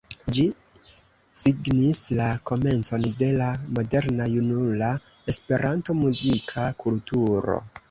[0.35, 0.43] Ĝi
[1.41, 4.91] signis la komencon de la moderna junula
[5.35, 7.63] Esperanto-muzika kulturo.